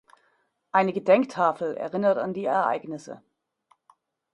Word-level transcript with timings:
Eine 0.71 0.93
Gedenktafel 0.93 1.77
erinnert 1.77 2.17
an 2.17 2.33
die 2.33 2.45
Ereignisse. 2.45 3.21